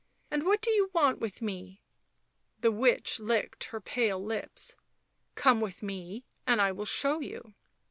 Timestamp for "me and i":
5.83-6.71